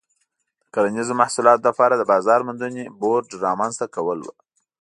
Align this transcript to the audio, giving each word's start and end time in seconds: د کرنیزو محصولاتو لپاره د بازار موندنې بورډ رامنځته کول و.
د 0.61 0.65
کرنیزو 0.73 1.13
محصولاتو 1.21 1.63
لپاره 1.69 1.93
د 1.95 2.03
بازار 2.11 2.39
موندنې 2.47 2.83
بورډ 3.01 3.27
رامنځته 3.45 3.85
کول 3.95 4.19
و. 4.23 4.27